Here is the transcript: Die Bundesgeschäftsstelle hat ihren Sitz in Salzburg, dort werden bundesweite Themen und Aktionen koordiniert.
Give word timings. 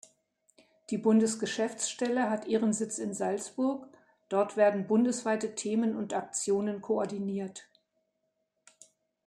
Die 0.89 0.97
Bundesgeschäftsstelle 0.97 2.31
hat 2.31 2.45
ihren 2.47 2.73
Sitz 2.73 2.97
in 2.97 3.13
Salzburg, 3.13 3.87
dort 4.29 4.57
werden 4.57 4.87
bundesweite 4.87 5.53
Themen 5.53 5.95
und 5.95 6.15
Aktionen 6.15 6.81
koordiniert. 6.81 7.69